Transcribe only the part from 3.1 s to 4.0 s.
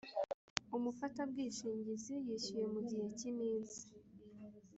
cy iminsi